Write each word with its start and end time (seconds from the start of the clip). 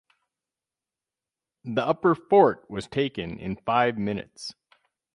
The 1.63 1.85
upper 1.87 2.15
fort 2.15 2.67
was 2.67 2.87
taken 2.87 3.37
in 3.37 3.55
five 3.55 3.99
minutes. 3.99 4.55